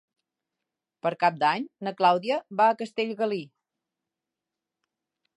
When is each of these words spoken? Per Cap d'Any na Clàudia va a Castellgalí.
Per 1.05 1.09
Cap 1.23 1.35
d'Any 1.43 1.67
na 1.87 1.93
Clàudia 1.99 2.37
va 2.61 2.67
a 2.71 2.77
Castellgalí. 2.79 3.41